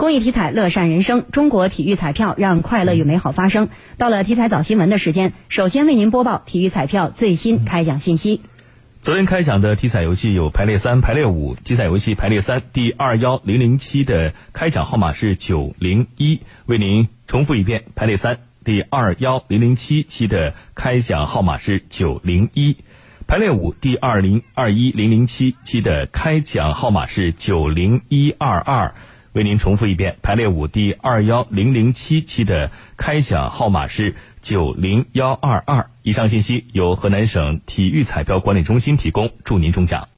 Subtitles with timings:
[0.00, 1.26] 公益体彩，乐善人生。
[1.30, 3.68] 中国体育彩票让快乐与美好发生。
[3.98, 8.40] 到了体彩早新闻的时间，首先为您播报体育彩票最新开奖信息。
[9.02, 11.54] 昨天开奖的体彩游戏有排列三、排列五。
[11.54, 16.40] 体彩游戏排列三第二幺零零七的开奖号码是九零一。
[16.64, 22.78] 为您重复一遍，排列三第二幺零零七期的开奖号码是九零一。
[23.26, 28.94] 排列五第二零二一零零七期的开奖号码是九零一二二，
[29.32, 30.16] 为您重复一遍。
[30.22, 35.90] 排列五第二幺零零七期的开奖号码是九零幺二二。
[36.02, 40.10] 以上信息由河南省体育彩票管理中心提供，祝您中奖。